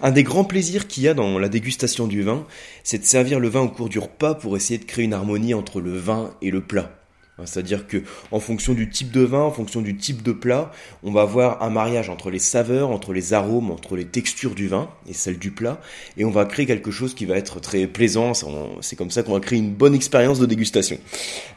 Un 0.00 0.10
des 0.10 0.22
grands 0.22 0.44
plaisirs 0.44 0.86
qu'il 0.86 1.02
y 1.04 1.08
a 1.08 1.14
dans 1.14 1.38
la 1.38 1.48
dégustation 1.48 2.06
du 2.06 2.22
vin, 2.22 2.46
c'est 2.84 2.98
de 2.98 3.04
servir 3.04 3.40
le 3.40 3.48
vin 3.48 3.60
au 3.60 3.68
cours 3.68 3.88
du 3.88 3.98
repas 3.98 4.34
pour 4.34 4.56
essayer 4.56 4.78
de 4.78 4.84
créer 4.84 5.04
une 5.04 5.14
harmonie 5.14 5.54
entre 5.54 5.80
le 5.80 5.96
vin 5.96 6.34
et 6.42 6.50
le 6.50 6.60
plat. 6.60 6.92
Hein, 7.38 7.42
c'est-à-dire 7.44 7.86
que 7.86 8.02
en 8.30 8.40
fonction 8.40 8.72
du 8.72 8.88
type 8.88 9.10
de 9.10 9.20
vin, 9.20 9.42
en 9.42 9.50
fonction 9.50 9.82
du 9.82 9.96
type 9.96 10.22
de 10.22 10.32
plat, 10.32 10.70
on 11.02 11.12
va 11.12 11.22
avoir 11.22 11.62
un 11.62 11.68
mariage 11.68 12.08
entre 12.08 12.30
les 12.30 12.38
saveurs, 12.38 12.90
entre 12.90 13.12
les 13.12 13.34
arômes, 13.34 13.70
entre 13.70 13.96
les 13.96 14.06
textures 14.06 14.54
du 14.54 14.68
vin 14.68 14.88
et 15.06 15.12
celles 15.12 15.38
du 15.38 15.50
plat, 15.50 15.80
et 16.16 16.24
on 16.24 16.30
va 16.30 16.46
créer 16.46 16.64
quelque 16.64 16.90
chose 16.90 17.14
qui 17.14 17.26
va 17.26 17.36
être 17.36 17.60
très 17.60 17.86
plaisant. 17.86 18.32
C'est 18.80 18.96
comme 18.96 19.10
ça 19.10 19.22
qu'on 19.22 19.34
va 19.34 19.40
créer 19.40 19.58
une 19.58 19.74
bonne 19.74 19.94
expérience 19.94 20.38
de 20.38 20.46
dégustation. 20.46 20.98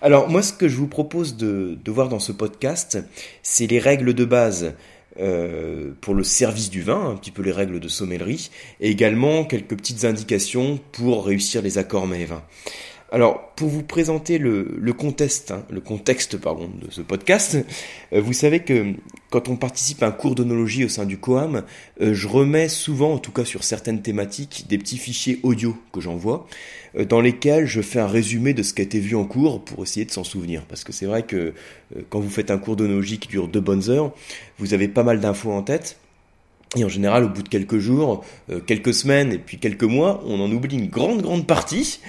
Alors 0.02 0.30
moi, 0.30 0.42
ce 0.42 0.52
que 0.52 0.68
je 0.68 0.76
vous 0.76 0.88
propose 0.88 1.38
de, 1.38 1.78
voir 1.88 2.10
dans 2.10 2.20
ce 2.20 2.32
podcast, 2.32 3.00
c'est 3.42 3.68
les 3.68 3.80
règles 3.80 4.14
de 4.14 4.26
base. 4.26 4.74
Euh, 5.20 5.92
pour 6.00 6.14
le 6.14 6.24
service 6.24 6.70
du 6.70 6.82
vin, 6.82 7.10
un 7.10 7.16
petit 7.16 7.32
peu 7.32 7.42
les 7.42 7.52
règles 7.52 7.80
de 7.82 7.88
sommellerie, 7.90 8.50
et 8.80 8.90
également 8.90 9.44
quelques 9.44 9.76
petites 9.76 10.06
indications 10.06 10.80
pour 10.94 11.26
réussir 11.26 11.62
les 11.62 11.78
accords 11.78 12.08
mets 12.08 12.22
et 12.22 12.26
vins. 12.26 12.44
Alors, 13.12 13.54
pour 13.56 13.70
vous 13.70 13.82
présenter 13.82 14.38
le, 14.38 14.94
contexte, 14.94 15.50
hein, 15.50 15.64
le 15.72 15.82
contexte 15.82 16.36
de 16.36 16.92
ce 16.92 17.02
podcast, 17.02 17.58
euh, 18.14 18.22
vous 18.22 18.34
savez 18.34 18.60
que 18.60 18.94
quand 19.32 19.50
on 19.50 19.56
participe 19.56 20.04
à 20.04 20.08
un 20.08 20.12
cours 20.12 20.36
d'onologie 20.36 20.86
au 20.86 20.90
sein 20.90 21.06
du 21.06 21.18
COAM, 21.18 21.64
euh, 22.02 22.14
je 22.14 22.28
remets 22.28 22.70
souvent, 22.70 23.14
en 23.14 23.18
tout 23.18 23.32
cas 23.32 23.46
sur 23.46 23.64
certaines 23.64 24.04
thématiques, 24.04 24.66
des 24.70 24.78
petits 24.78 25.00
fichiers 25.00 25.40
audio 25.42 25.76
que 25.92 26.02
j'envoie, 26.02 26.46
euh, 26.98 27.04
dans 27.04 27.20
lesquels 27.20 27.66
je 27.66 27.82
fais 27.82 28.00
un 28.00 28.08
résumé 28.08 28.54
de 28.54 28.62
ce 28.62 28.74
qui 28.74 28.82
a 28.82 28.84
été 28.84 29.00
vu 29.00 29.16
en 29.16 29.26
cours 29.26 29.66
pour 29.66 29.82
essayer 29.82 30.06
de 30.06 30.12
s'en 30.12 30.24
souvenir. 30.24 30.66
Parce 30.66 30.84
que 30.84 30.94
c'est 30.94 31.08
vrai 31.08 31.24
que 31.24 31.54
quand 32.10 32.20
vous 32.20 32.30
faites 32.30 32.52
un 32.52 32.60
cours 32.60 32.76
d'onologie 32.76 33.18
qui 33.18 33.28
dure 33.28 33.48
deux 33.48 33.62
bonnes 33.62 33.90
heures, 33.90 34.14
vous 34.60 34.76
avez 34.76 34.88
pas 34.88 35.04
mal 35.04 35.20
d'infos 35.20 35.52
en 35.52 35.64
tête. 35.64 35.98
Et 36.76 36.84
en 36.84 36.90
général, 36.90 37.24
au 37.24 37.30
bout 37.30 37.42
de 37.42 37.50
quelques 37.50 37.80
jours, 37.80 38.24
quelques 38.68 38.94
semaines 38.94 39.34
et 39.34 39.40
puis 39.40 39.58
quelques 39.58 39.84
mois, 39.84 40.24
on 40.28 40.40
en 40.40 40.52
oublie 40.52 40.78
une 40.78 40.88
grande, 40.88 41.24
grande 41.24 41.48
partie 41.48 42.00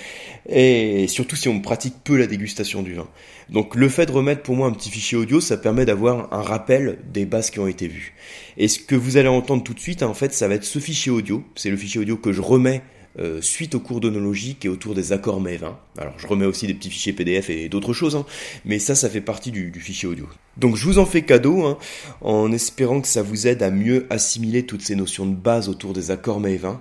et 0.47 1.06
surtout 1.08 1.34
si 1.34 1.48
on 1.48 1.61
pratique 1.61 1.94
peu 2.05 2.16
la 2.19 2.27
dégustation 2.27 2.83
du 2.83 2.92
vin. 2.92 3.08
Donc 3.48 3.75
le 3.75 3.88
fait 3.88 4.05
de 4.05 4.12
remettre 4.12 4.42
pour 4.42 4.56
moi 4.56 4.69
un 4.69 4.72
petit 4.72 4.91
fichier 4.91 5.16
audio, 5.16 5.41
ça 5.41 5.56
permet 5.56 5.86
d'avoir 5.86 6.33
un 6.33 6.42
rappel 6.42 6.98
des 7.11 7.25
bases 7.25 7.50
qui 7.50 7.58
ont 7.58 7.69
été 7.69 7.88
vues. 7.88 8.14
Et 8.58 8.69
ce 8.69 8.78
que 8.78 8.94
vous 8.94 9.16
allez 9.16 9.28
entendre 9.28 9.64
tout 9.64 9.72
de 9.72 9.81
suite, 9.81 10.03
en 10.03 10.12
fait, 10.12 10.34
ça 10.34 10.47
va 10.47 10.56
être 10.56 10.64
ce 10.64 10.78
fichier 10.78 11.11
audio. 11.11 11.42
C'est 11.55 11.70
le 11.70 11.77
fichier 11.78 12.00
audio 12.00 12.19
que 12.19 12.33
je 12.33 12.42
remets 12.42 12.83
euh, 13.19 13.42
suite 13.42 13.75
au 13.75 13.80
cours 13.80 14.00
d'onologique 14.00 14.64
et 14.64 14.69
autour 14.69 14.94
des 14.94 15.12
accords 15.12 15.41
MEV. 15.41 15.64
Hein. 15.64 15.78
Alors 15.98 16.14
je 16.19 16.27
remets 16.27 16.47
aussi 16.47 16.66
des 16.66 16.75
petits 16.75 16.91
fichiers 16.91 17.12
PDF 17.12 17.50
et 17.50 17.69
d'autres 17.69 17.92
choses, 17.92 18.14
hein. 18.14 18.25
mais 18.64 18.78
ça, 18.78 18.94
ça 18.94 19.11
fait 19.11 19.20
partie 19.20 19.50
du, 19.50 19.72
fichier 19.80 20.08
audio. 20.08 20.28
Donc 20.56 20.77
je 20.77 20.84
vous 20.84 20.98
en 20.98 21.06
fais 21.06 21.22
cadeau, 21.22 21.64
hein, 21.64 21.78
en 22.20 22.53
espérant 22.53 23.00
que 23.00 23.08
ça 23.08 23.22
vous 23.22 23.47
aide 23.47 23.62
à 23.62 23.70
mieux 23.70 24.06
assimiler 24.11 24.64
toutes 24.64 24.83
ces 24.83 24.94
notions 24.94 25.27
de 25.27 25.34
base 25.34 25.69
autour 25.69 25.92
des 25.92 26.11
accords 26.11 26.41
MEV 26.41 26.77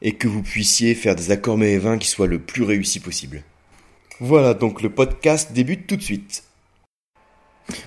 et 0.00 0.12
que 0.12 0.28
vous 0.28 0.42
puissiez 0.42 0.94
faire 0.94 1.16
des 1.16 1.30
accords 1.30 1.56
vins 1.56 1.98
qui 1.98 2.08
soient 2.08 2.26
le 2.26 2.38
plus 2.38 2.62
réussis 2.62 3.00
possible. 3.00 3.42
Voilà, 4.20 4.54
donc 4.54 4.80
le 4.80 4.90
podcast 4.90 5.52
débute 5.52 5.88
tout 5.88 5.96
de 5.96 6.02
suite. 6.02 6.44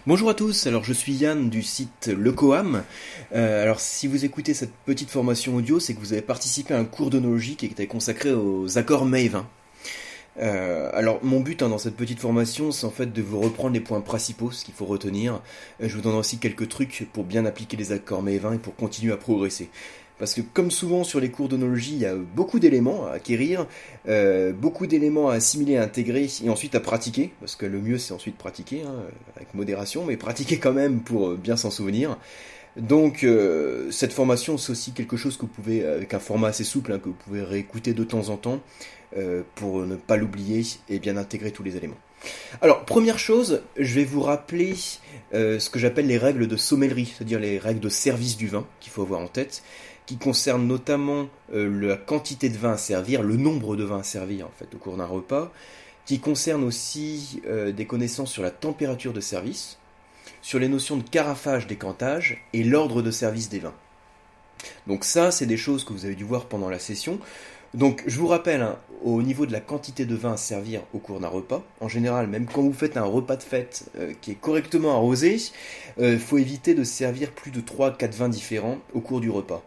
Bonjour 0.07 0.29
à 0.29 0.33
tous, 0.33 0.65
alors 0.65 0.83
je 0.83 0.93
suis 0.93 1.13
Yann 1.13 1.49
du 1.49 1.61
site 1.61 2.07
Le 2.07 2.31
Coam. 2.31 2.83
Euh, 3.35 3.61
alors 3.61 3.79
si 3.79 4.07
vous 4.07 4.25
écoutez 4.25 4.55
cette 4.55 4.73
petite 4.85 5.11
formation 5.11 5.55
audio, 5.55 5.79
c'est 5.79 5.93
que 5.93 5.99
vous 5.99 6.13
avez 6.13 6.23
participé 6.23 6.73
à 6.73 6.79
un 6.79 6.85
cours 6.85 7.11
d'onologie 7.11 7.55
qui 7.55 7.67
était 7.67 7.85
consacré 7.85 8.33
aux 8.33 8.77
accords 8.77 9.05
mets 9.05 9.29
euh, 10.39 10.91
alors 10.93 11.23
mon 11.23 11.39
but 11.39 11.63
hein, 11.63 11.69
dans 11.69 11.79
cette 11.79 11.95
petite 11.95 12.19
formation, 12.19 12.71
c'est 12.71 12.85
en 12.85 12.91
fait 12.91 13.11
de 13.11 13.21
vous 13.23 13.39
reprendre 13.39 13.73
les 13.73 13.79
points 13.79 14.01
principaux, 14.01 14.51
ce 14.51 14.63
qu'il 14.65 14.73
faut 14.73 14.85
retenir. 14.85 15.41
Euh, 15.81 15.89
je 15.89 15.95
vous 15.95 16.01
donne 16.01 16.13
aussi 16.13 16.37
quelques 16.37 16.69
trucs 16.69 17.07
pour 17.11 17.23
bien 17.23 17.45
appliquer 17.45 17.75
les 17.75 17.91
accords 17.91 18.21
mets 18.21 18.35
et 18.35 18.39
pour 18.39 18.75
continuer 18.75 19.13
à 19.13 19.17
progresser. 19.17 19.69
Parce 20.19 20.33
que 20.33 20.41
comme 20.41 20.71
souvent 20.71 21.03
sur 21.03 21.19
les 21.19 21.29
cours 21.29 21.47
d'onologie, 21.47 21.93
il 21.93 21.99
y 21.99 22.05
a 22.05 22.15
beaucoup 22.15 22.59
d'éléments 22.59 23.05
à 23.05 23.11
acquérir, 23.11 23.67
euh, 24.07 24.51
beaucoup 24.51 24.87
d'éléments 24.87 25.29
à 25.29 25.35
assimiler, 25.35 25.77
à 25.77 25.83
intégrer 25.83 26.27
et 26.43 26.49
ensuite 26.49 26.75
à 26.75 26.79
pratiquer. 26.79 27.33
Parce 27.39 27.55
que 27.55 27.65
le 27.65 27.79
mieux 27.79 27.97
c'est 27.97 28.13
ensuite 28.13 28.37
pratiquer, 28.37 28.81
hein, 28.81 28.95
avec 29.35 29.53
modération, 29.53 30.05
mais 30.05 30.17
pratiquer 30.17 30.57
quand 30.57 30.73
même 30.73 31.01
pour 31.01 31.35
bien 31.35 31.55
s'en 31.55 31.69
souvenir. 31.69 32.17
Donc 32.77 33.23
euh, 33.23 33.89
cette 33.91 34.13
formation 34.13 34.57
c'est 34.57 34.71
aussi 34.71 34.91
quelque 34.91 35.17
chose 35.17 35.35
que 35.35 35.41
vous 35.41 35.47
pouvez, 35.47 35.85
avec 35.85 36.13
un 36.13 36.19
format 36.19 36.47
assez 36.47 36.63
souple, 36.63 36.93
hein, 36.93 36.99
que 36.99 37.09
vous 37.09 37.15
pouvez 37.15 37.43
réécouter 37.43 37.93
de 37.93 38.03
temps 38.03 38.29
en 38.29 38.37
temps 38.37 38.59
euh, 39.15 39.43
pour 39.55 39.85
ne 39.85 39.95
pas 39.95 40.17
l'oublier 40.17 40.63
et 40.89 40.97
bien 40.99 41.17
intégrer 41.17 41.51
tous 41.51 41.63
les 41.63 41.77
éléments. 41.77 41.97
Alors 42.61 42.85
première 42.85 43.19
chose, 43.19 43.61
je 43.77 43.93
vais 43.93 44.03
vous 44.03 44.21
rappeler 44.21 44.73
ce 45.31 45.69
que 45.69 45.77
j'appelle 45.77 46.07
les 46.07 46.17
règles 46.17 46.47
de 46.47 46.57
sommellerie, 46.57 47.13
c'est-à-dire 47.15 47.39
les 47.39 47.59
règles 47.59 47.79
de 47.79 47.89
service 47.89 48.37
du 48.37 48.47
vin 48.47 48.65
qu'il 48.79 48.91
faut 48.91 49.03
avoir 49.03 49.21
en 49.21 49.27
tête 49.27 49.61
qui 50.07 50.17
concerne 50.17 50.65
notamment 50.65 51.27
euh, 51.53 51.87
la 51.87 51.97
quantité 51.97 52.49
de 52.49 52.57
vin 52.57 52.71
à 52.71 52.77
servir, 52.77 53.21
le 53.21 53.35
nombre 53.35 53.75
de 53.75 53.83
vins 53.83 53.99
à 53.99 54.03
servir 54.03 54.47
en 54.47 54.51
fait 54.57 54.73
au 54.73 54.77
cours 54.77 54.97
d'un 54.97 55.05
repas, 55.05 55.51
qui 56.05 56.19
concerne 56.19 56.63
aussi 56.63 57.41
euh, 57.45 57.73
des 57.73 57.85
connaissances 57.85 58.31
sur 58.31 58.41
la 58.41 58.49
température 58.49 59.11
de 59.11 59.19
service, 59.19 59.77
sur 60.41 60.59
les 60.59 60.69
notions 60.69 60.95
de 60.95 61.03
carafage, 61.03 61.67
décantage 61.67 62.41
et 62.53 62.63
l'ordre 62.63 63.01
de 63.01 63.11
service 63.11 63.49
des 63.49 63.59
vins. 63.59 63.73
Donc 64.87 65.03
ça, 65.03 65.29
c'est 65.29 65.45
des 65.45 65.57
choses 65.57 65.83
que 65.83 65.91
vous 65.91 66.05
avez 66.05 66.15
dû 66.15 66.23
voir 66.23 66.45
pendant 66.45 66.69
la 66.69 66.79
session. 66.79 67.19
Donc 67.73 68.01
je 68.07 68.17
vous 68.17 68.27
rappelle, 68.27 68.61
hein, 68.61 68.79
au 69.03 69.21
niveau 69.21 69.45
de 69.45 69.51
la 69.51 69.59
quantité 69.59 70.05
de 70.05 70.15
vin 70.15 70.33
à 70.33 70.37
servir 70.37 70.83
au 70.93 70.99
cours 70.99 71.19
d'un 71.19 71.27
repas, 71.27 71.65
en 71.81 71.89
général, 71.89 72.27
même 72.27 72.45
quand 72.45 72.61
vous 72.61 72.71
faites 72.71 72.95
un 72.95 73.03
repas 73.03 73.35
de 73.35 73.43
fête 73.43 73.91
euh, 73.99 74.13
qui 74.21 74.31
est 74.31 74.35
correctement 74.35 74.95
arrosé, 74.95 75.37
il 75.99 76.17
faut 76.17 76.37
éviter 76.37 76.75
de 76.75 76.85
servir 76.85 77.31
plus 77.31 77.51
de 77.51 77.59
3-4 77.59 78.11
vins 78.13 78.29
différents 78.29 78.77
au 78.93 79.01
cours 79.01 79.19
du 79.19 79.29
repas. 79.29 79.65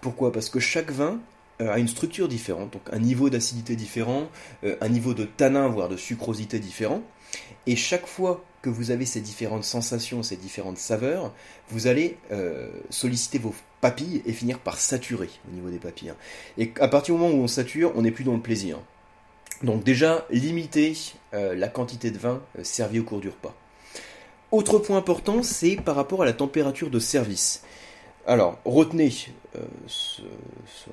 Pourquoi? 0.00 0.32
Parce 0.32 0.50
que 0.50 0.60
chaque 0.60 0.90
vin 0.90 1.20
euh, 1.60 1.72
a 1.72 1.78
une 1.78 1.88
structure 1.88 2.28
différente, 2.28 2.72
donc 2.72 2.82
un 2.92 3.00
niveau 3.00 3.30
d'acidité 3.30 3.74
différent, 3.74 4.28
euh, 4.64 4.76
un 4.80 4.88
niveau 4.88 5.14
de 5.14 5.24
tanin, 5.24 5.66
voire 5.68 5.88
de 5.88 5.96
sucrosité 5.96 6.60
différent. 6.60 7.02
Et 7.66 7.74
chaque 7.74 8.06
fois 8.06 8.44
que 8.62 8.70
vous 8.70 8.90
avez 8.90 9.06
ces 9.06 9.20
différentes 9.20 9.64
sensations, 9.64 10.22
ces 10.22 10.36
différentes 10.36 10.78
saveurs, 10.78 11.32
vous 11.68 11.86
allez 11.86 12.16
euh, 12.30 12.70
solliciter 12.90 13.38
vos 13.38 13.54
papilles 13.80 14.22
et 14.24 14.32
finir 14.32 14.58
par 14.60 14.78
saturer 14.78 15.30
au 15.50 15.54
niveau 15.54 15.68
des 15.68 15.78
papilles. 15.78 16.10
Hein. 16.10 16.16
Et 16.58 16.72
à 16.80 16.88
partir 16.88 17.14
du 17.14 17.20
moment 17.20 17.34
où 17.34 17.42
on 17.42 17.48
sature, 17.48 17.92
on 17.96 18.02
n'est 18.02 18.10
plus 18.10 18.24
dans 18.24 18.34
le 18.34 18.40
plaisir. 18.40 18.78
Donc 19.62 19.82
déjà, 19.82 20.26
limiter 20.30 20.96
la 21.32 21.66
quantité 21.66 22.12
de 22.12 22.18
vin 22.18 22.40
servi 22.62 23.00
au 23.00 23.02
cours 23.02 23.18
du 23.18 23.28
repas. 23.28 23.56
Autre 24.52 24.78
point 24.78 24.96
important, 24.96 25.42
c'est 25.42 25.74
par 25.74 25.96
rapport 25.96 26.22
à 26.22 26.24
la 26.24 26.32
température 26.32 26.90
de 26.90 27.00
service. 27.00 27.62
Alors, 28.28 28.58
retenez, 28.66 29.10
euh, 29.56 29.60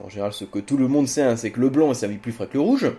en 0.01 0.07
général, 0.07 0.31
ce 0.31 0.45
que 0.45 0.59
tout 0.59 0.77
le 0.77 0.87
monde 0.87 1.05
sait, 1.05 1.21
hein, 1.21 1.35
c'est 1.35 1.51
que 1.51 1.59
le 1.59 1.67
blanc 1.67 1.91
est 1.91 1.95
servi 1.95 2.15
plus 2.15 2.31
frais 2.31 2.47
que 2.47 2.53
le 2.53 2.61
rouge. 2.61 2.89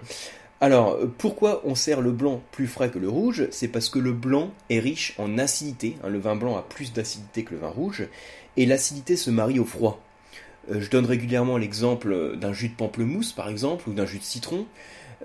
Alors, 0.60 0.98
pourquoi 1.16 1.62
on 1.64 1.74
sert 1.74 2.02
le 2.02 2.12
blanc 2.12 2.42
plus 2.52 2.66
frais 2.66 2.90
que 2.90 2.98
le 2.98 3.08
rouge? 3.08 3.48
C'est 3.50 3.68
parce 3.68 3.88
que 3.88 3.98
le 3.98 4.12
blanc 4.12 4.50
est 4.68 4.78
riche 4.78 5.14
en 5.16 5.38
acidité. 5.38 5.96
Hein, 6.04 6.10
le 6.10 6.18
vin 6.18 6.36
blanc 6.36 6.54
a 6.54 6.60
plus 6.60 6.92
d'acidité 6.92 7.44
que 7.44 7.54
le 7.54 7.60
vin 7.60 7.70
rouge, 7.70 8.06
et 8.58 8.66
l'acidité 8.66 9.16
se 9.16 9.30
marie 9.30 9.58
au 9.58 9.64
froid. 9.64 10.02
Euh, 10.70 10.82
je 10.82 10.90
donne 10.90 11.06
régulièrement 11.06 11.56
l'exemple 11.56 12.36
d'un 12.36 12.52
jus 12.52 12.68
de 12.68 12.74
pamplemousse, 12.74 13.32
par 13.32 13.48
exemple, 13.48 13.88
ou 13.88 13.94
d'un 13.94 14.04
jus 14.04 14.18
de 14.18 14.24
citron. 14.24 14.66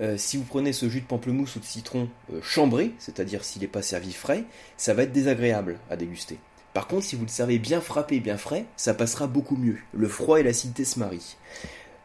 Euh, 0.00 0.16
si 0.16 0.38
vous 0.38 0.44
prenez 0.44 0.72
ce 0.72 0.88
jus 0.88 1.02
de 1.02 1.06
pamplemousse 1.06 1.56
ou 1.56 1.60
de 1.60 1.66
citron 1.66 2.08
chambré, 2.40 2.92
c'est-à-dire 2.98 3.44
s'il 3.44 3.60
n'est 3.60 3.68
pas 3.68 3.82
servi 3.82 4.14
frais, 4.14 4.44
ça 4.78 4.94
va 4.94 5.02
être 5.02 5.12
désagréable 5.12 5.76
à 5.90 5.96
déguster. 5.96 6.38
Par 6.74 6.86
contre, 6.86 7.04
si 7.04 7.16
vous 7.16 7.22
le 7.22 7.28
servez 7.28 7.58
bien 7.58 7.80
frappé, 7.80 8.20
bien 8.20 8.38
frais, 8.38 8.64
ça 8.76 8.94
passera 8.94 9.26
beaucoup 9.26 9.56
mieux. 9.56 9.78
Le 9.92 10.08
froid 10.08 10.40
et 10.40 10.42
l'acidité 10.42 10.84
se 10.84 10.98
marient. 10.98 11.36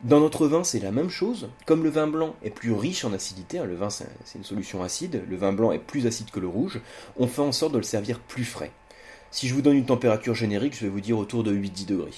Dans 0.03 0.19
notre 0.19 0.47
vin, 0.47 0.63
c'est 0.63 0.79
la 0.79 0.91
même 0.91 1.09
chose. 1.09 1.49
Comme 1.65 1.83
le 1.83 1.89
vin 1.89 2.07
blanc 2.07 2.35
est 2.43 2.51
plus 2.51 2.71
riche 2.71 3.03
en 3.03 3.13
acidité, 3.13 3.57
hein, 3.57 3.65
le 3.65 3.75
vin 3.75 3.89
c'est 3.89 4.07
une 4.35 4.43
solution 4.43 4.83
acide, 4.83 5.23
le 5.27 5.37
vin 5.37 5.53
blanc 5.53 5.71
est 5.71 5.79
plus 5.79 6.05
acide 6.05 6.29
que 6.29 6.39
le 6.39 6.47
rouge, 6.47 6.81
on 7.17 7.27
fait 7.27 7.41
en 7.41 7.51
sorte 7.51 7.73
de 7.73 7.77
le 7.77 7.83
servir 7.83 8.19
plus 8.19 8.45
frais. 8.45 8.71
Si 9.31 9.47
je 9.47 9.53
vous 9.53 9.61
donne 9.61 9.75
une 9.75 9.85
température 9.85 10.35
générique, 10.35 10.75
je 10.75 10.81
vais 10.81 10.89
vous 10.89 11.01
dire 11.01 11.17
autour 11.17 11.43
de 11.43 11.51
8-10 11.51 11.85
degrés. 11.87 12.11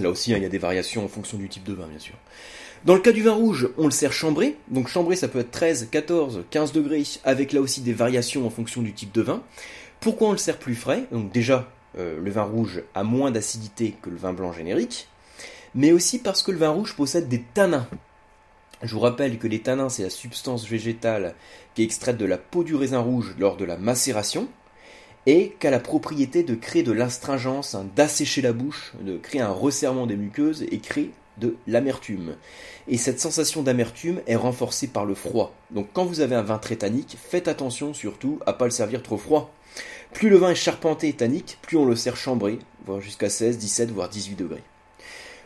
Là 0.00 0.10
aussi, 0.10 0.32
hein, 0.32 0.36
il 0.38 0.42
y 0.42 0.46
a 0.46 0.50
des 0.50 0.58
variations 0.58 1.04
en 1.04 1.08
fonction 1.08 1.38
du 1.38 1.48
type 1.48 1.64
de 1.64 1.74
vin, 1.74 1.86
bien 1.88 1.98
sûr. 1.98 2.14
Dans 2.84 2.94
le 2.94 3.00
cas 3.00 3.12
du 3.12 3.22
vin 3.22 3.32
rouge, 3.32 3.68
on 3.76 3.84
le 3.84 3.90
sert 3.90 4.12
chambré. 4.12 4.56
Donc 4.68 4.88
chambré, 4.88 5.16
ça 5.16 5.28
peut 5.28 5.40
être 5.40 5.50
13, 5.50 5.88
14, 5.90 6.44
15 6.50 6.72
degrés, 6.72 7.02
avec 7.24 7.52
là 7.52 7.60
aussi 7.60 7.80
des 7.80 7.92
variations 7.92 8.46
en 8.46 8.50
fonction 8.50 8.82
du 8.82 8.92
type 8.92 9.12
de 9.12 9.22
vin. 9.22 9.42
Pourquoi 10.00 10.28
on 10.28 10.32
le 10.32 10.38
sert 10.38 10.58
plus 10.58 10.74
frais? 10.74 11.04
Donc 11.10 11.32
déjà, 11.32 11.68
euh, 11.98 12.20
le 12.20 12.30
vin 12.30 12.42
rouge 12.42 12.82
a 12.94 13.02
moins 13.02 13.30
d'acidité 13.30 13.94
que 14.00 14.10
le 14.10 14.16
vin 14.16 14.32
blanc 14.32 14.52
générique, 14.52 15.08
mais 15.74 15.92
aussi 15.92 16.18
parce 16.18 16.42
que 16.42 16.52
le 16.52 16.58
vin 16.58 16.70
rouge 16.70 16.94
possède 16.94 17.28
des 17.28 17.42
tanins. 17.42 17.88
Je 18.82 18.94
vous 18.94 19.00
rappelle 19.00 19.38
que 19.38 19.48
les 19.48 19.60
tanins, 19.60 19.88
c'est 19.88 20.04
la 20.04 20.10
substance 20.10 20.68
végétale 20.68 21.34
qui 21.74 21.82
est 21.82 21.84
extraite 21.84 22.16
de 22.16 22.24
la 22.24 22.38
peau 22.38 22.62
du 22.62 22.76
raisin 22.76 23.00
rouge 23.00 23.34
lors 23.38 23.56
de 23.56 23.64
la 23.64 23.76
macération, 23.76 24.48
et 25.26 25.56
qu'a 25.58 25.70
la 25.70 25.80
propriété 25.80 26.44
de 26.44 26.54
créer 26.54 26.84
de 26.84 26.92
l'astringence, 26.92 27.74
hein, 27.74 27.86
d'assécher 27.96 28.40
la 28.40 28.52
bouche, 28.52 28.92
de 29.02 29.18
créer 29.18 29.40
un 29.40 29.50
resserrement 29.50 30.06
des 30.06 30.16
muqueuses 30.16 30.62
et 30.62 30.78
créer 30.78 31.10
de 31.38 31.56
l'amertume. 31.66 32.36
Et 32.88 32.96
cette 32.96 33.20
sensation 33.20 33.62
d'amertume 33.62 34.20
est 34.26 34.36
renforcée 34.36 34.88
par 34.88 35.04
le 35.04 35.14
froid. 35.14 35.54
Donc 35.70 35.88
quand 35.92 36.04
vous 36.04 36.20
avez 36.20 36.34
un 36.34 36.42
vin 36.42 36.58
très 36.58 36.76
tannique, 36.76 37.16
faites 37.20 37.48
attention 37.48 37.94
surtout 37.94 38.38
à 38.46 38.52
ne 38.52 38.56
pas 38.56 38.64
le 38.64 38.70
servir 38.70 39.02
trop 39.02 39.18
froid. 39.18 39.52
Plus 40.12 40.30
le 40.30 40.36
vin 40.36 40.50
est 40.50 40.54
charpenté 40.54 41.08
et 41.08 41.12
tannique, 41.12 41.58
plus 41.62 41.76
on 41.76 41.84
le 41.84 41.96
sert 41.96 42.16
chambré, 42.16 42.58
voire 42.86 43.00
jusqu'à 43.00 43.28
16, 43.28 43.58
17, 43.58 43.90
voire 43.90 44.08
18 44.08 44.36
degrés. 44.36 44.62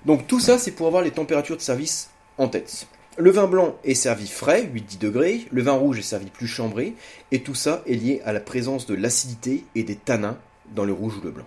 Donc 0.07 0.27
tout 0.27 0.41
ça, 0.41 0.59
c'est 0.59 0.73
pour 0.73 0.87
avoir 0.87 1.03
les 1.03 1.11
températures 1.11 1.57
de 1.57 1.63
service 1.63 2.11
en 2.39 2.49
tête. 2.49 2.87
Le 3.19 3.31
vin 3.31 3.47
blanc 3.47 3.77
est 3.85 3.95
servi 3.95 4.27
frais, 4.27 4.71
8-10 4.73 4.99
degrés, 4.99 5.47
le 5.51 5.63
vin 5.63 5.73
rouge 5.73 5.99
est 5.99 6.03
servi 6.03 6.31
plus 6.31 6.47
chambré, 6.47 6.95
et 7.31 7.43
tout 7.43 7.55
ça 7.55 7.83
est 7.87 7.95
lié 7.95 8.23
à 8.25 8.33
la 8.33 8.41
présence 8.41 8.87
de 8.87 8.95
l'acidité 8.95 9.65
et 9.75 9.83
des 9.83 9.97
tanins 9.97 10.39
dans 10.75 10.85
le 10.85 10.95
rouge 10.95 11.19
ou 11.19 11.21
le 11.21 11.31
blanc. 11.31 11.45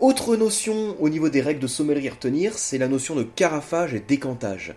Autre 0.00 0.36
notion 0.36 0.96
au 1.00 1.08
niveau 1.08 1.28
des 1.28 1.40
règles 1.40 1.58
de 1.58 1.66
sommellerie 1.66 2.06
à 2.06 2.12
retenir, 2.12 2.56
c'est 2.56 2.78
la 2.78 2.86
notion 2.86 3.16
de 3.16 3.24
carafage 3.24 3.94
et 3.94 4.00
décantage. 4.00 4.76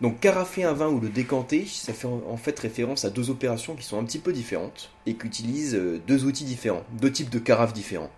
Donc 0.00 0.20
carafer 0.20 0.64
un 0.64 0.72
vin 0.72 0.88
ou 0.88 0.98
le 0.98 1.10
décanter, 1.10 1.66
ça 1.66 1.92
fait 1.92 2.08
en 2.08 2.36
fait 2.38 2.58
référence 2.58 3.04
à 3.04 3.10
deux 3.10 3.28
opérations 3.28 3.74
qui 3.74 3.84
sont 3.84 3.98
un 3.98 4.04
petit 4.04 4.18
peu 4.18 4.32
différentes 4.32 4.90
et 5.04 5.14
qui 5.14 5.26
utilisent 5.26 5.74
euh, 5.74 6.00
deux 6.06 6.24
outils 6.24 6.44
différents, 6.44 6.84
deux 6.92 7.12
types 7.12 7.28
de 7.28 7.38
carafes 7.38 7.74
différents. 7.74 8.10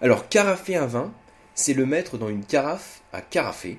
Alors 0.00 0.28
carafer 0.28 0.74
un 0.74 0.86
vin, 0.86 1.12
c'est 1.54 1.74
le 1.74 1.86
mettre 1.86 2.18
dans 2.18 2.28
une 2.28 2.44
carafe 2.44 3.02
à 3.12 3.20
carafer, 3.20 3.78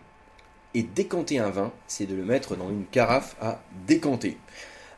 et 0.74 0.84
décanter 0.84 1.40
un 1.40 1.50
vin, 1.50 1.74
c'est 1.88 2.06
de 2.06 2.16
le 2.16 2.24
mettre 2.24 2.56
dans 2.56 2.70
une 2.70 2.86
carafe 2.86 3.36
à 3.42 3.62
décanter. 3.88 4.38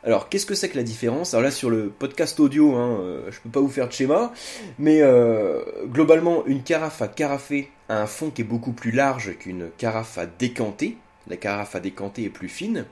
Alors, 0.04 0.28
qu'est-ce 0.28 0.46
que 0.46 0.54
c'est 0.54 0.68
que 0.68 0.76
la 0.76 0.84
différence? 0.84 1.34
Alors 1.34 1.42
là, 1.42 1.50
sur 1.50 1.70
le 1.70 1.88
podcast 1.88 2.38
audio, 2.38 2.76
hein, 2.76 2.98
euh, 3.00 3.30
je 3.30 3.40
peux 3.40 3.50
pas 3.50 3.60
vous 3.60 3.68
faire 3.68 3.88
de 3.88 3.92
schéma, 3.92 4.32
mais 4.78 5.00
euh, 5.02 5.60
globalement, 5.86 6.46
une 6.46 6.62
carafe 6.62 7.02
à 7.02 7.08
carafer 7.08 7.70
a 7.88 8.00
un 8.00 8.06
fond 8.06 8.30
qui 8.30 8.42
est 8.42 8.44
beaucoup 8.44 8.72
plus 8.72 8.92
large 8.92 9.36
qu'une 9.38 9.70
carafe 9.76 10.18
à 10.18 10.26
décanter. 10.26 10.96
La 11.26 11.36
carafe 11.36 11.74
à 11.74 11.80
décanter 11.80 12.24
est 12.24 12.30
plus 12.30 12.48
fine. 12.48 12.84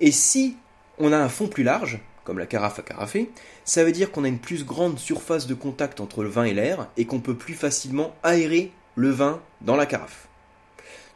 Et 0.00 0.10
si 0.10 0.56
on 0.98 1.12
a 1.12 1.18
un 1.18 1.28
fond 1.28 1.48
plus 1.48 1.64
large, 1.64 2.00
comme 2.24 2.38
la 2.38 2.46
carafe 2.46 2.78
à 2.78 2.82
carafer, 2.82 3.30
ça 3.64 3.84
veut 3.84 3.92
dire 3.92 4.10
qu'on 4.10 4.24
a 4.24 4.28
une 4.28 4.38
plus 4.38 4.64
grande 4.64 4.98
surface 4.98 5.46
de 5.46 5.54
contact 5.54 6.00
entre 6.00 6.22
le 6.22 6.28
vin 6.28 6.44
et 6.44 6.54
l'air 6.54 6.88
et 6.96 7.04
qu'on 7.04 7.20
peut 7.20 7.36
plus 7.36 7.54
facilement 7.54 8.14
aérer 8.22 8.72
le 8.94 9.10
vin 9.10 9.40
dans 9.60 9.76
la 9.76 9.86
carafe. 9.86 10.28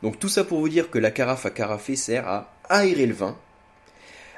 Donc 0.02 0.18
tout 0.18 0.28
ça 0.28 0.44
pour 0.44 0.60
vous 0.60 0.68
dire 0.68 0.90
que 0.90 0.98
la 0.98 1.10
carafe 1.10 1.46
à 1.46 1.50
carafer 1.50 1.96
sert 1.96 2.28
à 2.28 2.52
aérer 2.68 3.06
le 3.06 3.14
vin, 3.14 3.36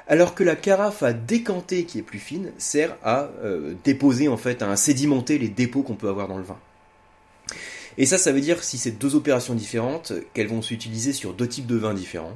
alors 0.09 0.33
que 0.33 0.43
la 0.43 0.55
carafe 0.55 1.03
à 1.03 1.13
décanter, 1.13 1.85
qui 1.85 1.99
est 1.99 2.03
plus 2.03 2.19
fine, 2.19 2.51
sert 2.57 2.97
à 3.03 3.29
euh, 3.43 3.75
déposer 3.83 4.27
en 4.27 4.37
fait, 4.37 4.63
à 4.63 4.75
sédimenter 4.75 5.37
les 5.37 5.49
dépôts 5.49 5.83
qu'on 5.83 5.95
peut 5.95 6.09
avoir 6.09 6.27
dans 6.27 6.37
le 6.37 6.43
vin. 6.43 6.57
Et 7.99 8.07
ça, 8.07 8.17
ça 8.17 8.31
veut 8.31 8.41
dire 8.41 8.63
si 8.63 8.79
c'est 8.79 8.91
deux 8.91 9.15
opérations 9.15 9.53
différentes, 9.53 10.13
qu'elles 10.33 10.47
vont 10.47 10.63
s'utiliser 10.63 11.13
sur 11.13 11.33
deux 11.33 11.47
types 11.47 11.67
de 11.67 11.75
vins 11.75 11.93
différents. 11.93 12.35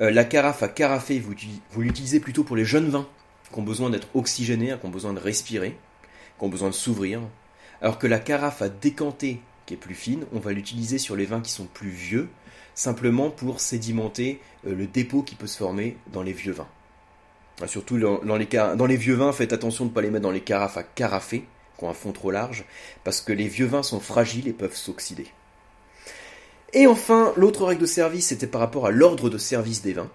Euh, 0.00 0.12
la 0.12 0.24
carafe 0.24 0.62
à 0.62 0.68
carafer, 0.68 1.18
vous, 1.18 1.34
vous 1.72 1.80
l'utilisez 1.80 2.20
plutôt 2.20 2.44
pour 2.44 2.54
les 2.54 2.64
jeunes 2.64 2.88
vins 2.88 3.08
qui 3.52 3.58
ont 3.58 3.64
besoin 3.64 3.90
d'être 3.90 4.08
oxygénés, 4.14 4.74
qui 4.78 4.86
ont 4.86 4.90
besoin 4.90 5.12
de 5.12 5.20
respirer, 5.20 5.76
qui 6.38 6.44
ont 6.44 6.48
besoin 6.48 6.68
de 6.68 6.74
s'ouvrir. 6.74 7.20
Alors 7.82 7.98
que 7.98 8.06
la 8.06 8.20
carafe 8.20 8.62
à 8.62 8.68
décanter, 8.68 9.40
qui 9.66 9.74
est 9.74 9.78
plus 9.78 9.94
fine, 9.96 10.26
on 10.32 10.38
va 10.38 10.52
l'utiliser 10.52 10.98
sur 10.98 11.16
les 11.16 11.26
vins 11.26 11.40
qui 11.40 11.50
sont 11.50 11.66
plus 11.66 11.90
vieux, 11.90 12.28
simplement 12.76 13.30
pour 13.30 13.60
sédimenter 13.60 14.40
euh, 14.64 14.76
le 14.76 14.86
dépôt 14.86 15.22
qui 15.22 15.34
peut 15.34 15.48
se 15.48 15.58
former 15.58 15.96
dans 16.12 16.22
les 16.22 16.32
vieux 16.32 16.52
vins. 16.52 16.68
Ah, 17.62 17.68
surtout 17.68 17.98
dans, 17.98 18.36
les, 18.36 18.96
vieux 18.96 19.14
vins, 19.14 19.32
faites 19.32 19.52
attention 19.52 19.84
de 19.84 19.90
ne 19.90 19.94
pas 19.94 20.02
les 20.02 20.10
mettre 20.10 20.24
dans 20.24 20.32
les 20.32 20.40
carafes 20.40 20.76
à 20.76 20.82
carafer, 20.82 21.44
qui 21.78 21.84
ont 21.84 21.90
un 21.90 21.94
fond 21.94 22.12
trop 22.12 22.30
large, 22.30 22.64
parce 23.04 23.20
que 23.20 23.32
les 23.32 23.46
vieux 23.46 23.66
vins 23.66 23.84
sont 23.84 24.00
fragiles 24.00 24.48
et 24.48 24.52
peuvent 24.52 24.74
s'oxyder. 24.74 25.26
Et 26.72 26.88
enfin, 26.88 27.32
l'autre 27.36 27.64
règle 27.64 27.82
de 27.82 27.86
service, 27.86 28.26
c'était 28.26 28.48
par 28.48 28.60
rapport 28.60 28.86
à 28.86 28.90
l'ordre 28.90 29.30
de 29.30 29.38
service 29.38 29.82
des 29.82 29.92
vins. 29.92 30.10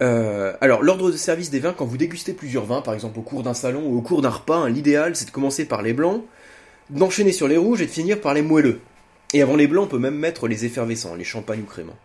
Euh, 0.00 0.54
alors, 0.62 0.82
l'ordre 0.82 1.10
de 1.10 1.16
service 1.16 1.50
des 1.50 1.58
vins, 1.58 1.74
quand 1.74 1.84
vous 1.84 1.98
dégustez 1.98 2.32
plusieurs 2.32 2.64
vins, 2.64 2.80
par 2.80 2.94
exemple 2.94 3.18
au 3.18 3.22
cours 3.22 3.42
d'un 3.42 3.52
salon 3.52 3.82
ou 3.84 3.98
au 3.98 4.00
cours 4.00 4.22
d'un 4.22 4.30
repas, 4.30 4.56
hein, 4.56 4.68
l'idéal 4.70 5.14
c'est 5.16 5.26
de 5.26 5.30
commencer 5.30 5.66
par 5.66 5.82
les 5.82 5.92
blancs, 5.92 6.24
d'enchaîner 6.88 7.32
sur 7.32 7.48
les 7.48 7.56
rouges 7.58 7.82
et 7.82 7.86
de 7.86 7.90
finir 7.90 8.20
par 8.20 8.32
les 8.32 8.42
moelleux. 8.42 8.80
Et 9.34 9.42
avant 9.42 9.56
les 9.56 9.66
blancs, 9.66 9.84
on 9.84 9.88
peut 9.88 9.98
même 9.98 10.16
mettre 10.16 10.48
les 10.48 10.64
effervescents, 10.64 11.14
les 11.14 11.24
champagnes 11.24 11.60
ou 11.60 11.66
créments. 11.66 11.98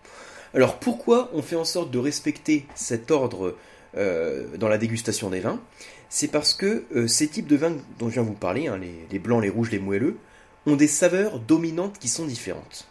Alors 0.53 0.79
pourquoi 0.79 1.29
on 1.33 1.41
fait 1.41 1.55
en 1.55 1.63
sorte 1.63 1.89
de 1.91 1.99
respecter 1.99 2.65
cet 2.75 3.09
ordre 3.09 3.55
dans 3.95 4.67
la 4.67 4.77
dégustation 4.77 5.29
des 5.29 5.39
vins 5.39 5.61
C'est 6.09 6.29
parce 6.29 6.53
que 6.53 6.85
euh, 6.95 7.07
ces 7.07 7.27
types 7.27 7.47
de 7.47 7.55
vins 7.55 7.75
dont 7.99 8.09
je 8.09 8.13
viens 8.13 8.23
vous 8.23 8.33
parler, 8.33 8.67
hein, 8.67 8.79
les, 9.11 9.19
blancs, 9.19 9.41
les 9.41 9.49
rouges, 9.49 9.71
les 9.71 9.79
moelleux, 9.79 10.17
ont 10.65 10.75
des 10.75 10.87
saveurs 10.87 11.39
dominantes 11.39 11.99
qui 11.99 12.07
sont 12.07 12.25
différentes. 12.25 12.87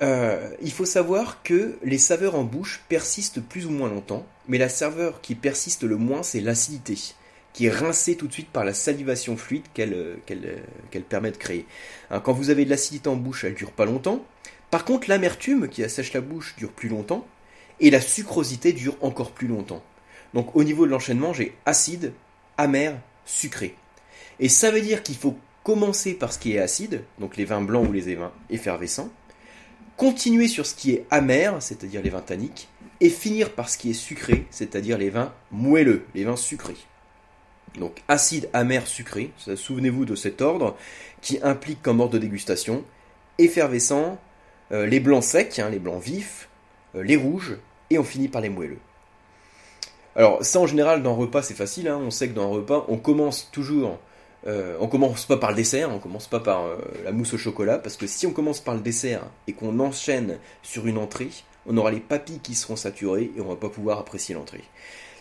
Euh, 0.00 0.50
il 0.62 0.72
faut 0.72 0.84
savoir 0.84 1.42
que 1.42 1.76
les 1.84 1.98
saveurs 1.98 2.34
en 2.34 2.42
bouche 2.42 2.82
persistent 2.88 3.40
plus 3.40 3.66
ou 3.66 3.70
moins 3.70 3.88
longtemps, 3.88 4.26
mais 4.48 4.58
la 4.58 4.68
saveur 4.68 5.20
qui 5.20 5.34
persiste 5.34 5.84
le 5.84 5.96
moins, 5.96 6.22
c'est 6.22 6.40
l'acidité 6.40 6.96
qui 7.52 7.66
est 7.66 7.70
rincée 7.70 8.16
tout 8.16 8.26
de 8.26 8.32
suite 8.32 8.48
par 8.48 8.64
la 8.64 8.74
salivation 8.74 9.36
fluide 9.36 9.64
qu'elle 9.74 9.94
euh, 9.94 10.16
euh, 10.30 11.00
permet 11.08 11.30
de 11.30 11.36
créer. 11.36 11.66
Hein, 12.10 12.20
quand 12.20 12.32
vous 12.32 12.50
avez 12.50 12.64
de 12.64 12.70
l'acidité 12.70 13.08
en 13.08 13.16
bouche, 13.16 13.44
elle 13.44 13.54
dure 13.54 13.72
pas 13.72 13.84
longtemps. 13.84 14.24
Par 14.70 14.84
contre, 14.84 15.08
l'amertume 15.08 15.68
qui 15.68 15.84
assèche 15.84 16.12
la 16.12 16.20
bouche 16.20 16.54
dure 16.56 16.72
plus 16.72 16.88
longtemps, 16.88 17.26
et 17.82 17.90
la 17.90 18.00
sucrosité 18.00 18.72
dure 18.72 18.96
encore 19.02 19.32
plus 19.32 19.48
longtemps. 19.48 19.82
Donc 20.32 20.56
au 20.56 20.64
niveau 20.64 20.86
de 20.86 20.90
l'enchaînement, 20.90 21.34
j'ai 21.34 21.54
acide, 21.66 22.14
amer, 22.56 22.98
sucré. 23.26 23.74
Et 24.40 24.48
ça 24.48 24.70
veut 24.70 24.80
dire 24.80 25.02
qu'il 25.02 25.16
faut 25.16 25.36
commencer 25.62 26.14
par 26.14 26.32
ce 26.32 26.38
qui 26.38 26.54
est 26.54 26.58
acide, 26.58 27.04
donc 27.18 27.36
les 27.36 27.44
vins 27.44 27.60
blancs 27.60 27.88
ou 27.88 27.92
les 27.92 28.14
vins 28.14 28.32
effervescents, 28.48 29.10
continuer 29.96 30.48
sur 30.48 30.64
ce 30.64 30.74
qui 30.74 30.92
est 30.92 31.04
amer, 31.10 31.60
c'est-à-dire 31.60 32.02
les 32.02 32.10
vins 32.10 32.20
tanniques, 32.20 32.68
et 33.00 33.10
finir 33.10 33.52
par 33.52 33.68
ce 33.68 33.76
qui 33.76 33.90
est 33.90 33.94
sucré, 33.94 34.46
c'est-à-dire 34.50 34.96
les 34.96 35.10
vins 35.10 35.34
moelleux, 35.50 36.04
les 36.14 36.24
vins 36.24 36.36
sucrés. 36.36 36.76
Donc 37.78 38.02
acide, 38.08 38.48
amer, 38.52 38.86
sucré, 38.86 39.32
souvenez-vous 39.56 40.04
de 40.04 40.14
cet 40.14 40.40
ordre 40.40 40.76
qui 41.20 41.40
implique 41.42 41.82
comme 41.82 42.00
ordre 42.00 42.14
de 42.14 42.18
dégustation 42.18 42.84
effervescent, 43.38 44.18
euh, 44.72 44.86
les 44.86 45.00
blancs 45.00 45.24
secs, 45.24 45.58
hein, 45.58 45.70
les 45.70 45.78
blancs 45.78 46.02
vifs, 46.02 46.48
euh, 46.94 47.02
les 47.02 47.16
rouges, 47.16 47.56
et 47.92 47.98
on 47.98 48.04
finit 48.04 48.28
par 48.28 48.40
les 48.40 48.48
moelleux. 48.48 48.78
Alors 50.14 50.44
ça 50.44 50.60
en 50.60 50.66
général 50.66 51.02
dans 51.02 51.12
un 51.12 51.16
repas 51.16 51.42
c'est 51.42 51.54
facile, 51.54 51.88
hein. 51.88 52.00
on 52.02 52.10
sait 52.10 52.28
que 52.28 52.34
dans 52.34 52.44
un 52.44 52.54
repas 52.54 52.84
on 52.88 52.98
commence 52.98 53.48
toujours, 53.50 53.98
euh, 54.46 54.76
on 54.80 54.88
commence 54.88 55.24
pas 55.24 55.38
par 55.38 55.50
le 55.50 55.56
dessert, 55.56 55.90
on 55.90 55.98
commence 55.98 56.26
pas 56.26 56.40
par 56.40 56.64
la 57.04 57.12
mousse 57.12 57.32
au 57.32 57.38
chocolat, 57.38 57.78
parce 57.78 57.96
que 57.96 58.06
si 58.06 58.26
on 58.26 58.32
commence 58.32 58.60
par 58.60 58.74
le 58.74 58.80
dessert 58.80 59.22
et 59.46 59.52
qu'on 59.52 59.78
enchaîne 59.80 60.38
sur 60.62 60.86
une 60.86 60.98
entrée, 60.98 61.30
on 61.66 61.76
aura 61.76 61.90
les 61.90 62.00
papilles 62.00 62.40
qui 62.42 62.54
seront 62.54 62.76
saturées 62.76 63.30
et 63.36 63.40
on 63.40 63.48
va 63.48 63.56
pas 63.56 63.68
pouvoir 63.68 63.98
apprécier 63.98 64.34
l'entrée. 64.34 64.64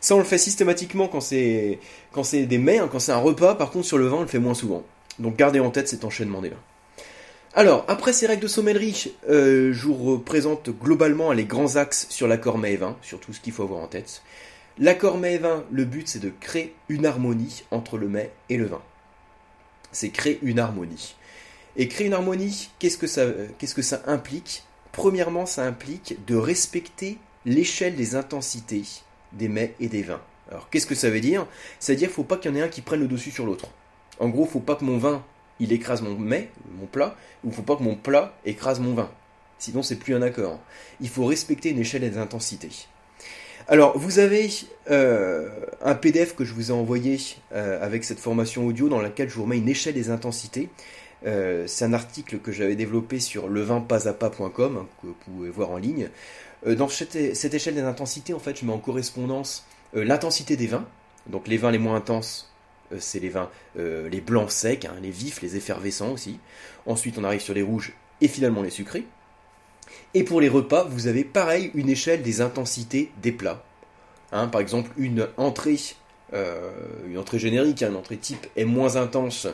Ça, 0.02 0.16
on 0.16 0.18
le 0.18 0.24
fait 0.24 0.40
systématiquement 0.40 1.08
quand 1.08 1.22
c'est 1.22 1.80
quand 2.12 2.24
c'est 2.24 2.48
des 2.48 2.58
mets, 2.58 2.80
hein, 2.80 2.90
quand 2.92 3.00
c'est 3.00 3.12
un 3.12 3.20
repas. 3.20 3.54
Par 3.54 3.70
contre, 3.70 3.86
sur 3.86 4.00
le 4.00 4.08
vin, 4.08 4.18
on 4.18 4.22
le 4.22 4.28
fait 4.28 4.40
moins 4.40 4.56
souvent. 4.56 4.84
Donc, 5.20 5.36
gardez 5.36 5.60
en 5.60 5.70
tête 5.70 5.88
cet 5.88 6.04
enchaînement 6.04 6.42
des 6.42 6.50
vins. 6.50 6.56
Alors, 7.54 7.84
après 7.90 8.14
ces 8.14 8.28
règles 8.28 8.44
de 8.44 8.48
sommellerie, 8.48 9.14
euh, 9.30 9.74
je 9.74 9.88
vous 9.88 9.94
représente 9.94 10.70
globalement 10.70 11.34
les 11.34 11.44
grands 11.44 11.76
axes 11.76 12.08
sur 12.10 12.30
l'accord 12.30 12.58
mets 12.58 12.74
et 12.74 12.78
vin, 12.78 12.96
sur 13.02 13.20
tout 13.20 13.34
ce 13.34 13.42
qu'il 13.42 13.52
faut 13.52 13.64
avoir 13.64 13.82
en 13.82 13.88
tête. 13.88 14.22
L'accord 14.78 15.18
mets 15.18 15.36
et 15.36 15.38
vin, 15.38 15.66
le 15.70 15.84
but 15.84 16.08
c'est 16.08 16.20
de 16.20 16.32
créer 16.40 16.74
une 16.88 17.06
harmonie 17.06 17.64
entre 17.70 17.98
le 17.98 18.08
mets 18.08 18.32
et 18.48 18.56
le 18.56 18.68
vin. 18.68 18.82
C'est 19.92 20.12
créer 20.12 20.40
une 20.44 20.60
harmonie. 20.60 21.16
Et 21.76 21.90
créer 21.90 22.08
une 22.08 22.14
harmonie, 22.14 22.70
qu'est-ce 22.80 22.98
que 22.98 23.06
ça, 23.06 23.26
ça 23.82 24.02
implique? 24.08 24.64
Premièrement, 24.94 25.46
ça 25.46 25.66
implique 25.66 26.26
de 26.26 26.38
respecter 26.38 27.18
l'échelle 27.46 27.96
des 27.96 28.16
intensités 28.16 28.84
des 29.34 29.50
mets 29.50 29.76
et 29.82 29.90
des 29.90 30.04
vins. 30.04 30.22
Alors 30.50 30.70
qu'est-ce 30.70 30.86
que 30.86 30.96
ça 30.96 31.10
veut 31.10 31.20
dire? 31.20 31.46
C'est-à-dire 31.80 32.08
qu'il 32.08 32.14
ne 32.14 32.16
faut 32.16 32.24
pas 32.24 32.38
qu'il 32.38 32.52
y 32.52 32.54
en 32.54 32.58
ait 32.58 32.64
un 32.64 32.70
qui 32.70 32.82
prenne 32.82 33.02
le 33.02 33.08
dessus 33.08 33.32
sur 33.32 33.46
l'autre. 33.46 33.68
En 34.20 34.30
gros, 34.30 34.44
il 34.44 34.48
ne 34.48 34.52
faut 34.52 34.60
pas 34.60 34.76
que 34.76 34.86
mon 34.86 34.98
vin 34.98 35.24
il 35.62 35.72
écrase 35.72 36.02
mon 36.02 36.18
mets, 36.18 36.50
mon 36.78 36.88
plat, 36.88 37.16
ou 37.44 37.48
il 37.48 37.50
ne 37.52 37.56
faut 37.56 37.62
pas 37.62 37.78
que 37.78 37.84
mon 37.84 37.96
plat 37.96 38.34
écrase 38.46 38.80
mon 38.80 38.94
vin. 38.94 39.10
Sinon, 39.60 39.84
c'est 39.84 39.96
plus 39.96 40.16
un 40.16 40.24
accord. 40.24 40.60
Il 41.00 41.08
faut 41.08 41.24
respecter 41.24 41.70
une 41.70 41.80
échelle 41.80 42.02
des 42.02 42.18
intensités. 42.18 42.72
Alors, 43.68 43.98
vous 43.98 44.18
avez 44.18 44.50
euh, 44.90 45.50
un 45.84 45.94
PDF 45.94 46.36
que 46.36 46.44
je 46.44 46.54
vous 46.54 46.72
ai 46.72 46.74
envoyé 46.74 47.20
euh, 47.54 47.82
avec 47.82 48.04
cette 48.04 48.20
formation 48.20 48.66
audio 48.66 48.90
dans 48.90 49.00
laquelle 49.00 49.30
je 49.30 49.36
vous 49.36 49.44
remets 49.44 49.60
une 49.60 49.70
échelle 49.70 49.94
des 49.94 50.10
intensités. 50.10 50.70
Euh, 51.28 51.68
c'est 51.68 51.86
un 51.86 51.94
article 51.94 52.40
que 52.40 52.52
j'avais 52.52 52.76
développé 52.76 53.20
sur 53.20 53.48
levinpasapa.com, 53.48 54.78
hein, 54.78 54.88
que 55.02 55.08
vous 55.08 55.16
pouvez 55.26 55.52
voir 55.52 55.70
en 55.70 55.78
ligne. 55.78 56.10
Dans 56.66 56.90
cette, 56.90 57.16
échelle 57.16 57.76
des 57.76 57.82
intensités, 57.82 58.34
en 58.34 58.40
fait, 58.40 58.60
je 58.60 58.66
mets 58.66 58.74
en 58.74 58.80
correspondance 58.80 59.66
l'intensité 59.94 60.56
des 60.56 60.68
vins. 60.68 60.86
Donc 61.28 61.48
les 61.48 61.58
vins 61.58 61.72
les 61.72 61.78
moins 61.78 61.96
intenses, 61.96 62.51
c'est 63.00 63.20
les 63.20 63.30
vins, 63.30 63.50
les 63.76 64.22
blancs 64.22 64.52
secs, 64.52 64.86
hein, 64.86 64.96
les 65.02 65.12
vifs, 65.12 65.42
les 65.42 65.56
effervescents 65.56 66.12
aussi. 66.12 66.40
Ensuite, 66.86 67.18
on 67.18 67.24
arrive 67.24 67.42
sur 67.42 67.54
les 67.54 67.62
rouges 67.62 67.94
et 68.22 68.28
finalement 68.28 68.62
les 68.62 68.70
sucrés. 68.70 69.06
Et 70.14 70.24
pour 70.24 70.42
les 70.42 70.50
repas, 70.50 70.84
vous 70.84 71.08
avez 71.08 71.24
pareil 71.24 71.72
une 71.74 71.90
échelle 71.90 72.22
des 72.22 72.42
intensités 72.42 73.12
des 73.22 73.32
plats. 73.32 73.64
Hein, 74.32 74.48
par 74.48 74.62
exemple, 74.62 74.92
une 74.98 75.28
entrée, 75.38 75.78
une 76.34 77.18
entrée 77.18 77.40
générique, 77.40 77.84
une 77.84 77.96
entrée 77.96 78.18
type 78.18 78.48
est 78.56 78.66
moins 78.66 78.96
intense 78.96 79.48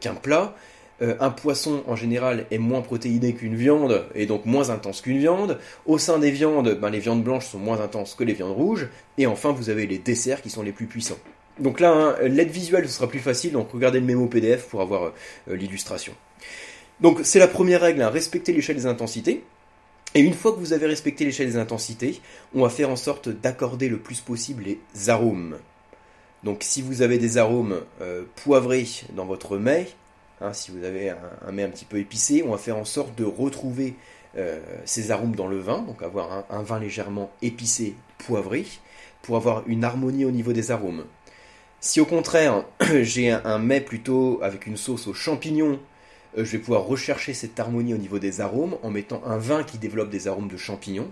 qu'un 0.00 0.14
plat, 0.14 0.54
euh, 1.02 1.14
un 1.20 1.30
poisson 1.30 1.82
en 1.86 1.96
général 1.96 2.46
est 2.50 2.58
moins 2.58 2.82
protéiné 2.82 3.32
qu'une 3.34 3.56
viande 3.56 4.04
et 4.14 4.26
donc 4.26 4.44
moins 4.44 4.70
intense 4.70 5.00
qu'une 5.00 5.18
viande. 5.18 5.58
Au 5.86 5.98
sein 5.98 6.18
des 6.18 6.30
viandes, 6.30 6.78
ben, 6.80 6.90
les 6.90 6.98
viandes 6.98 7.24
blanches 7.24 7.46
sont 7.46 7.58
moins 7.58 7.80
intenses 7.80 8.14
que 8.14 8.24
les 8.24 8.34
viandes 8.34 8.52
rouges. 8.52 8.88
Et 9.16 9.26
enfin, 9.26 9.52
vous 9.52 9.70
avez 9.70 9.86
les 9.86 9.98
desserts 9.98 10.42
qui 10.42 10.50
sont 10.50 10.62
les 10.62 10.72
plus 10.72 10.86
puissants. 10.86 11.18
Donc 11.60 11.78
là, 11.78 11.92
hein, 11.92 12.16
l'aide 12.22 12.50
visuelle, 12.50 12.88
ce 12.88 12.94
sera 12.94 13.08
plus 13.08 13.20
facile, 13.20 13.52
donc 13.52 13.70
regardez 13.72 14.00
le 14.00 14.06
mémo 14.06 14.26
PDF 14.26 14.66
pour 14.66 14.80
avoir 14.80 15.04
euh, 15.04 15.56
l'illustration. 15.56 16.14
Donc 17.00 17.20
c'est 17.22 17.38
la 17.38 17.48
première 17.48 17.82
règle, 17.82 18.02
hein, 18.02 18.10
respecter 18.10 18.52
l'échelle 18.52 18.76
des 18.76 18.86
intensités. 18.86 19.44
Et 20.14 20.20
une 20.20 20.34
fois 20.34 20.52
que 20.52 20.58
vous 20.58 20.72
avez 20.72 20.86
respecté 20.86 21.24
l'échelle 21.24 21.46
des 21.46 21.56
intensités, 21.56 22.20
on 22.54 22.62
va 22.62 22.70
faire 22.70 22.90
en 22.90 22.96
sorte 22.96 23.28
d'accorder 23.28 23.88
le 23.88 23.98
plus 23.98 24.20
possible 24.20 24.64
les 24.64 25.08
arômes. 25.08 25.56
Donc 26.42 26.58
si 26.62 26.82
vous 26.82 27.02
avez 27.02 27.18
des 27.18 27.38
arômes 27.38 27.80
euh, 28.00 28.24
poivrés 28.42 28.86
dans 29.14 29.26
votre 29.26 29.56
mets, 29.56 29.88
hein, 30.40 30.52
si 30.52 30.70
vous 30.70 30.84
avez 30.84 31.10
un, 31.10 31.52
mets 31.52 31.62
un 31.62 31.68
petit 31.68 31.84
peu 31.84 31.98
épicé, 31.98 32.42
on 32.44 32.50
va 32.50 32.58
faire 32.58 32.76
en 32.76 32.84
sorte 32.84 33.16
de 33.16 33.24
retrouver 33.24 33.94
euh, 34.36 34.58
ces 34.84 35.10
arômes 35.10 35.36
dans 35.36 35.46
le 35.46 35.58
vin, 35.58 35.82
donc 35.82 36.02
avoir 36.02 36.44
un, 36.50 36.62
vin 36.62 36.80
légèrement 36.80 37.30
épicé, 37.42 37.94
poivré, 38.18 38.64
pour 39.22 39.36
avoir 39.36 39.62
une 39.66 39.84
harmonie 39.84 40.24
au 40.24 40.30
niveau 40.30 40.52
des 40.52 40.70
arômes. 40.70 41.04
Si 41.80 41.98
au 41.98 42.04
contraire 42.04 42.64
j'ai 43.00 43.30
un, 43.30 43.58
mets 43.58 43.80
plutôt 43.80 44.38
avec 44.42 44.66
une 44.66 44.76
sauce 44.76 45.06
aux 45.06 45.14
champignons, 45.14 45.80
euh, 46.36 46.44
je 46.44 46.52
vais 46.52 46.58
pouvoir 46.58 46.84
rechercher 46.84 47.32
cette 47.32 47.58
harmonie 47.58 47.94
au 47.94 47.98
niveau 47.98 48.18
des 48.18 48.42
arômes 48.42 48.76
en 48.82 48.90
mettant 48.90 49.22
un 49.24 49.38
vin 49.38 49.64
qui 49.64 49.78
développe 49.78 50.10
des 50.10 50.28
arômes 50.28 50.48
de 50.48 50.58
champignons. 50.58 51.10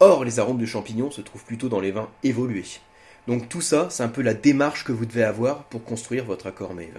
Or, 0.00 0.24
les 0.24 0.40
arômes 0.40 0.58
de 0.58 0.66
champignons 0.66 1.12
se 1.12 1.20
trouvent 1.20 1.44
plutôt 1.44 1.68
dans 1.68 1.78
les 1.78 1.92
vins 1.92 2.08
évolués. 2.24 2.80
Donc 3.28 3.48
tout 3.48 3.60
ça, 3.60 3.86
c'est 3.90 4.02
un 4.02 4.08
peu 4.08 4.22
la 4.22 4.34
démarche 4.34 4.82
que 4.82 4.90
vous 4.90 5.06
devez 5.06 5.22
avoir 5.22 5.62
pour 5.64 5.84
construire 5.84 6.24
votre 6.24 6.48
accord 6.48 6.74
mets 6.74 6.90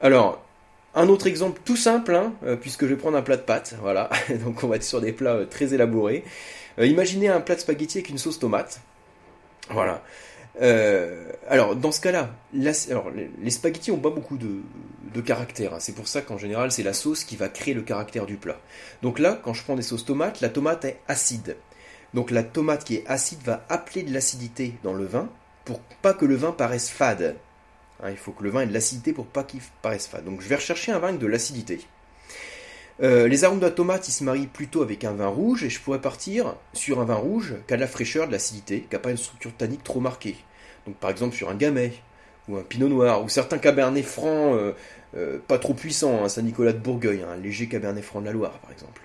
Alors, 0.00 0.44
un 0.94 1.08
autre 1.08 1.26
exemple 1.26 1.60
tout 1.64 1.76
simple, 1.76 2.14
hein, 2.14 2.34
euh, 2.44 2.54
puisque 2.54 2.82
je 2.82 2.90
vais 2.90 2.96
prendre 2.96 3.16
un 3.16 3.22
plat 3.22 3.36
de 3.36 3.42
pâtes, 3.42 3.74
voilà, 3.80 4.10
donc 4.44 4.62
on 4.62 4.68
va 4.68 4.76
être 4.76 4.84
sur 4.84 5.00
des 5.00 5.12
plats 5.12 5.34
euh, 5.34 5.46
très 5.46 5.74
élaborés. 5.74 6.22
Imaginez 6.78 7.28
un 7.28 7.40
plat 7.40 7.56
de 7.56 7.60
spaghetti 7.60 7.98
avec 7.98 8.10
une 8.10 8.18
sauce 8.18 8.38
tomate. 8.38 8.80
Voilà. 9.70 10.02
Alors, 10.60 11.76
dans 11.76 11.92
ce 11.92 12.00
cas-là, 12.00 12.30
les 12.52 13.50
spaghettis 13.50 13.90
ont 13.90 13.98
pas 13.98 14.10
beaucoup 14.10 14.36
de, 14.38 15.20
caractère. 15.20 15.74
Hein. 15.74 15.80
C'est 15.80 15.94
pour 15.94 16.08
ça 16.08 16.22
qu'en 16.22 16.38
général, 16.38 16.72
c'est 16.72 16.82
la 16.82 16.92
sauce 16.92 17.24
qui 17.24 17.36
va 17.36 17.48
créer 17.48 17.74
le 17.74 17.82
caractère 17.82 18.26
du 18.26 18.36
plat. 18.36 18.60
Donc 19.02 19.18
là, 19.18 19.38
quand 19.42 19.54
je 19.54 19.62
prends 19.62 19.76
des 19.76 19.82
sauces 19.82 20.04
tomates, 20.04 20.40
la 20.40 20.48
tomate 20.48 20.84
est 20.84 21.00
acide. 21.08 21.56
Donc 22.14 22.30
la 22.30 22.42
tomate 22.42 22.84
qui 22.84 22.96
est 22.96 23.06
acide 23.06 23.42
va 23.44 23.64
appeler 23.68 24.02
de 24.02 24.12
l'acidité 24.12 24.74
dans 24.82 24.92
le 24.92 25.04
vin 25.04 25.28
pour 25.64 25.80
pas 26.02 26.14
que 26.14 26.24
le 26.24 26.36
vin 26.36 26.52
paraisse 26.52 26.88
fade. 26.88 27.36
Hein, 28.02 28.10
il 28.10 28.16
faut 28.16 28.32
que 28.32 28.44
le 28.44 28.50
vin 28.50 28.60
ait 28.60 28.66
de 28.66 28.72
l'acidité 28.72 29.12
pour 29.12 29.26
pas 29.26 29.44
qu'il 29.44 29.60
paraisse 29.82 30.06
fade. 30.06 30.24
Donc 30.24 30.40
je 30.40 30.48
vais 30.48 30.56
rechercher 30.56 30.92
un 30.92 30.98
vin 30.98 31.08
avec 31.08 31.20
de 31.20 31.26
l'acidité. 31.26 31.80
Euh, 33.02 33.26
les 33.26 33.44
arômes 33.44 33.58
de 33.58 33.64
la 33.64 33.72
tomate, 33.72 34.04
se 34.04 34.22
marient 34.22 34.46
plutôt 34.46 34.82
avec 34.82 35.04
un 35.04 35.12
vin 35.12 35.26
rouge 35.26 35.64
et 35.64 35.70
je 35.70 35.80
pourrais 35.80 36.00
partir 36.00 36.54
sur 36.72 37.00
un 37.00 37.04
vin 37.04 37.14
rouge 37.14 37.54
qui 37.66 37.74
a 37.74 37.76
de 37.76 37.80
la 37.80 37.88
fraîcheur, 37.88 38.26
de 38.26 38.32
l'acidité, 38.32 38.82
qui 38.82 38.94
n'a 38.94 39.00
pas 39.00 39.10
une 39.10 39.16
structure 39.16 39.52
tannique 39.52 39.82
trop 39.82 40.00
marquée. 40.00 40.36
Donc 40.86 40.96
par 40.96 41.10
exemple 41.10 41.34
sur 41.34 41.48
un 41.48 41.54
gamay 41.54 41.92
ou 42.48 42.56
un 42.56 42.62
pinot 42.62 42.88
noir 42.88 43.24
ou 43.24 43.28
certains 43.28 43.58
cabernets 43.58 44.02
francs 44.02 44.54
euh, 44.54 44.72
euh, 45.16 45.38
pas 45.46 45.58
trop 45.58 45.74
puissants, 45.74 46.24
un 46.24 46.28
Saint-Nicolas 46.28 46.72
de 46.72 46.78
Bourgueil, 46.78 47.22
un 47.22 47.36
léger 47.36 47.68
cabernet 47.68 48.02
franc 48.02 48.20
de 48.20 48.26
la 48.26 48.32
Loire 48.32 48.58
par 48.60 48.70
exemple. 48.70 49.02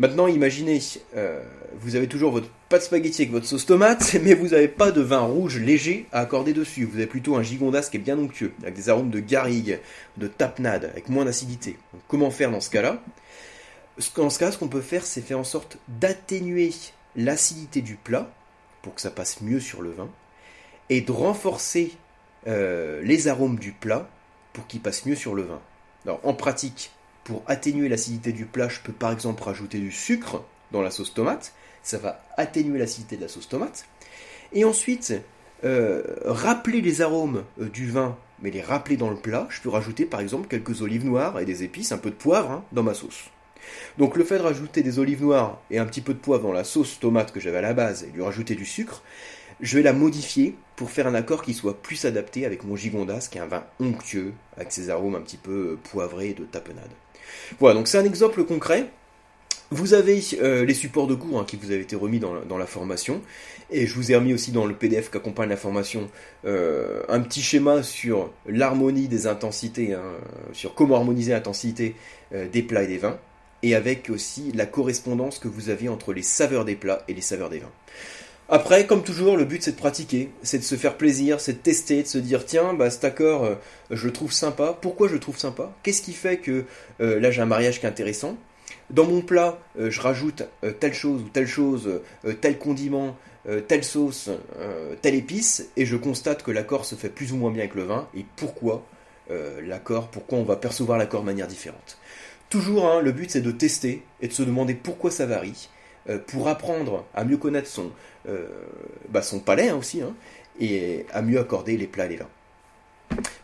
Maintenant, 0.00 0.28
imaginez, 0.28 0.80
euh, 1.14 1.42
vous 1.74 1.94
avez 1.94 2.08
toujours 2.08 2.32
votre 2.32 2.48
pâte 2.70 2.84
spaghetti 2.84 3.20
avec 3.20 3.32
votre 3.32 3.44
sauce 3.44 3.66
tomate, 3.66 4.16
mais 4.22 4.32
vous 4.32 4.48
n'avez 4.48 4.66
pas 4.66 4.92
de 4.92 5.02
vin 5.02 5.18
rouge 5.18 5.58
léger 5.58 6.06
à 6.10 6.20
accorder 6.20 6.54
dessus. 6.54 6.86
Vous 6.86 6.96
avez 6.96 7.06
plutôt 7.06 7.36
un 7.36 7.42
gigondas 7.42 7.90
qui 7.90 7.98
est 7.98 8.00
bien 8.00 8.18
onctueux, 8.18 8.54
avec 8.62 8.72
des 8.72 8.88
arômes 8.88 9.10
de 9.10 9.20
garrigue, 9.20 9.78
de 10.16 10.26
tapenade, 10.26 10.86
avec 10.86 11.10
moins 11.10 11.26
d'acidité. 11.26 11.76
Comment 12.08 12.30
faire 12.30 12.50
dans 12.50 12.62
ce 12.62 12.70
cas-là? 12.70 13.02
Dans 14.16 14.30
ce 14.30 14.38
cas, 14.38 14.50
ce 14.50 14.56
qu'on 14.56 14.68
peut 14.68 14.80
faire, 14.80 15.04
c'est 15.04 15.20
faire 15.20 15.38
en 15.38 15.44
sorte 15.44 15.76
d'atténuer 15.88 16.72
l'acidité 17.14 17.82
du 17.82 17.96
plat, 17.96 18.32
pour 18.80 18.94
que 18.94 19.02
ça 19.02 19.10
passe 19.10 19.42
mieux 19.42 19.60
sur 19.60 19.82
le 19.82 19.90
vin, 19.90 20.08
et 20.88 21.02
de 21.02 21.12
renforcer 21.12 21.92
euh, 22.46 23.02
les 23.02 23.28
arômes 23.28 23.58
du 23.58 23.72
plat 23.72 24.08
pour 24.54 24.66
qu'ils 24.66 24.80
passent 24.80 25.04
mieux 25.04 25.14
sur 25.14 25.34
le 25.34 25.42
vin. 25.42 25.60
Alors, 26.06 26.20
en 26.22 26.32
pratique, 26.32 26.90
pour 27.30 27.44
atténuer 27.46 27.88
l'acidité 27.88 28.32
du 28.32 28.44
plat, 28.44 28.68
je 28.68 28.80
peux 28.80 28.92
par 28.92 29.12
exemple 29.12 29.44
rajouter 29.44 29.78
du 29.78 29.92
sucre 29.92 30.42
dans 30.72 30.82
la 30.82 30.90
sauce 30.90 31.14
tomate. 31.14 31.52
Ça 31.84 31.96
va 31.96 32.24
atténuer 32.36 32.76
l'acidité 32.76 33.16
de 33.16 33.22
la 33.22 33.28
sauce 33.28 33.48
tomate. 33.48 33.84
Et 34.52 34.64
ensuite, 34.64 35.14
euh, 35.62 36.02
rappeler 36.24 36.80
les 36.80 37.02
arômes 37.02 37.44
euh, 37.60 37.68
du 37.68 37.88
vin, 37.88 38.18
mais 38.42 38.50
les 38.50 38.62
rappeler 38.62 38.96
dans 38.96 39.10
le 39.10 39.16
plat. 39.16 39.46
Je 39.48 39.60
peux 39.60 39.68
rajouter 39.68 40.06
par 40.06 40.18
exemple 40.18 40.48
quelques 40.48 40.82
olives 40.82 41.06
noires 41.06 41.38
et 41.38 41.44
des 41.44 41.62
épices, 41.62 41.92
un 41.92 41.98
peu 41.98 42.10
de 42.10 42.16
poivre 42.16 42.50
hein, 42.50 42.64
dans 42.72 42.82
ma 42.82 42.94
sauce. 42.94 43.30
Donc 43.96 44.16
le 44.16 44.24
fait 44.24 44.38
de 44.38 44.42
rajouter 44.42 44.82
des 44.82 44.98
olives 44.98 45.22
noires 45.22 45.60
et 45.70 45.78
un 45.78 45.86
petit 45.86 46.00
peu 46.00 46.14
de 46.14 46.18
poivre 46.18 46.42
dans 46.42 46.52
la 46.52 46.64
sauce 46.64 46.98
tomate 46.98 47.30
que 47.30 47.38
j'avais 47.38 47.58
à 47.58 47.62
la 47.62 47.74
base 47.74 48.02
et 48.02 48.10
lui 48.10 48.24
rajouter 48.24 48.56
du 48.56 48.66
sucre, 48.66 49.04
je 49.60 49.76
vais 49.76 49.84
la 49.84 49.92
modifier 49.92 50.56
pour 50.74 50.90
faire 50.90 51.06
un 51.06 51.14
accord 51.14 51.42
qui 51.42 51.54
soit 51.54 51.80
plus 51.80 52.06
adapté 52.06 52.44
avec 52.44 52.64
mon 52.64 52.74
gigondas, 52.74 53.28
qui 53.30 53.38
est 53.38 53.40
un 53.40 53.46
vin 53.46 53.64
onctueux, 53.78 54.32
avec 54.56 54.72
ses 54.72 54.90
arômes 54.90 55.14
un 55.14 55.20
petit 55.20 55.36
peu 55.36 55.52
euh, 55.52 55.78
poivrés 55.92 56.34
de 56.34 56.44
tapenade. 56.44 56.90
Voilà, 57.58 57.74
donc 57.74 57.88
c'est 57.88 57.98
un 57.98 58.04
exemple 58.04 58.44
concret. 58.44 58.86
Vous 59.72 59.94
avez 59.94 60.20
euh, 60.42 60.64
les 60.64 60.74
supports 60.74 61.06
de 61.06 61.14
cours 61.14 61.38
hein, 61.38 61.44
qui 61.46 61.54
vous 61.54 61.70
avaient 61.70 61.82
été 61.82 61.94
remis 61.94 62.18
dans 62.18 62.58
la, 62.58 62.66
formation. 62.66 63.22
Et 63.70 63.86
je 63.86 63.94
vous 63.94 64.10
ai 64.10 64.16
remis 64.16 64.34
aussi 64.34 64.50
dans 64.50 64.66
le 64.66 64.74
PDF 64.74 65.12
qui 65.12 65.16
accompagne 65.16 65.48
la 65.48 65.56
formation 65.56 66.10
euh, 66.44 67.02
un 67.08 67.20
petit 67.20 67.40
schéma 67.40 67.84
sur 67.84 68.32
l'harmonie 68.46 69.06
des 69.06 69.28
intensités, 69.28 69.94
hein, 69.94 70.02
sur 70.52 70.74
comment 70.74 70.96
harmoniser 70.96 71.30
l'intensité 71.30 71.94
euh, 72.34 72.48
des 72.48 72.62
plats 72.62 72.82
et 72.82 72.88
des 72.88 72.98
vins. 72.98 73.18
Et 73.62 73.76
avec 73.76 74.10
aussi 74.10 74.50
la 74.54 74.66
correspondance 74.66 75.38
que 75.38 75.46
vous 75.46 75.68
avez 75.68 75.88
entre 75.88 76.12
les 76.12 76.22
saveurs 76.22 76.64
des 76.64 76.74
plats 76.74 77.04
et 77.06 77.14
les 77.14 77.20
saveurs 77.20 77.50
des 77.50 77.60
vins. 77.60 77.72
Après, 78.52 78.84
comme 78.84 79.04
toujours, 79.04 79.36
le 79.36 79.44
but 79.44 79.62
c'est 79.62 79.70
de 79.70 79.76
pratiquer, 79.76 80.28
c'est 80.42 80.58
de 80.58 80.64
se 80.64 80.74
faire 80.74 80.96
plaisir, 80.96 81.38
c'est 81.38 81.52
de 81.52 81.58
tester, 81.58 82.02
de 82.02 82.08
se 82.08 82.18
dire 82.18 82.44
tiens, 82.44 82.74
bah 82.74 82.90
cet 82.90 83.04
accord, 83.04 83.44
euh, 83.44 83.54
je 83.92 84.04
le 84.08 84.12
trouve 84.12 84.32
sympa. 84.32 84.76
Pourquoi 84.82 85.06
je 85.06 85.12
le 85.12 85.20
trouve 85.20 85.38
sympa? 85.38 85.72
Qu'est-ce 85.84 86.02
qui 86.02 86.12
fait 86.12 86.38
que 86.38 86.64
euh, 87.00 87.20
là 87.20 87.30
j'ai 87.30 87.42
un 87.42 87.46
mariage 87.46 87.78
qui 87.78 87.86
est 87.86 87.88
intéressant? 87.88 88.36
Dans 88.90 89.04
mon 89.06 89.20
plat, 89.20 89.60
euh, 89.78 89.88
je 89.88 90.00
rajoute 90.00 90.42
telle 90.80 90.94
chose 90.94 91.22
ou 91.22 91.28
telle 91.28 91.46
chose, 91.46 92.00
tel 92.40 92.58
condiment, 92.58 93.16
telle 93.68 93.84
sauce, 93.84 94.30
telle 95.00 95.14
épice, 95.14 95.68
et 95.76 95.86
je 95.86 95.96
constate 95.96 96.42
que 96.42 96.50
l'accord 96.50 96.84
se 96.84 96.96
fait 96.96 97.08
plus 97.08 97.32
ou 97.32 97.36
moins 97.36 97.52
bien 97.52 97.60
avec 97.60 97.76
le 97.76 97.84
vin. 97.84 98.08
Et 98.16 98.26
pourquoi 98.34 98.84
l'accord 99.62 100.08
Pourquoi 100.08 100.38
on 100.38 100.42
va 100.42 100.56
percevoir 100.56 100.98
l'accord 100.98 101.20
de 101.20 101.26
manière 101.26 101.46
différente? 101.46 101.98
Toujours, 102.48 102.90
hein, 102.90 103.00
le 103.00 103.12
but 103.12 103.30
c'est 103.30 103.40
de 103.40 103.52
tester 103.52 104.02
et 104.20 104.26
de 104.26 104.32
se 104.32 104.42
demander 104.42 104.74
pourquoi 104.74 105.12
ça 105.12 105.24
varie 105.24 105.68
pour 106.26 106.48
apprendre 106.48 107.04
à 107.14 107.24
mieux 107.24 107.36
connaître 107.36 107.68
son, 107.68 107.90
euh, 108.28 108.46
bah, 109.08 109.22
son 109.22 109.40
palais 109.40 109.68
hein, 109.68 109.76
aussi, 109.76 110.02
hein, 110.02 110.14
et 110.58 111.06
à 111.12 111.22
mieux 111.22 111.38
accorder 111.38 111.76
les 111.76 111.86
plats 111.86 112.06
et 112.06 112.10
les 112.10 112.16
vins. 112.16 112.28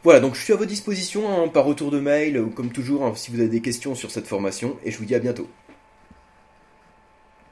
Voilà, 0.04 0.20
donc 0.20 0.34
je 0.34 0.42
suis 0.42 0.52
à 0.52 0.56
votre 0.56 0.68
disposition 0.68 1.28
hein, 1.28 1.48
par 1.48 1.64
retour 1.64 1.90
de 1.90 1.98
mail 1.98 2.42
comme 2.54 2.70
toujours 2.70 3.16
si 3.16 3.30
vous 3.30 3.40
avez 3.40 3.48
des 3.48 3.60
questions 3.60 3.94
sur 3.94 4.10
cette 4.10 4.26
formation, 4.26 4.76
et 4.84 4.90
je 4.90 4.98
vous 4.98 5.04
dis 5.04 5.14
à 5.14 5.18
bientôt. 5.18 5.48